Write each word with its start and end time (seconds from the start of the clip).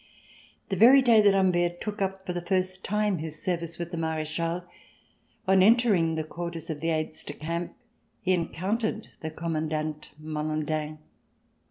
The 0.69 0.75
very 0.75 1.03
day 1.03 1.21
that 1.21 1.35
Humbert 1.35 1.79
took 1.79 2.01
up 2.01 2.25
for 2.25 2.33
the 2.33 2.41
first 2.41 2.83
time 2.83 3.19
his 3.19 3.39
service 3.39 3.77
with 3.77 3.91
the 3.91 3.97
Marechal, 3.97 4.63
on 5.47 5.61
entering 5.61 6.15
the 6.15 6.23
quarters 6.23 6.71
of 6.71 6.79
the 6.79 6.89
aides 6.89 7.23
de 7.23 7.33
camp, 7.33 7.75
he 8.23 8.33
encountered 8.33 9.09
the 9.19 9.29
Commandant 9.29 10.09
Malandin. 10.19 10.97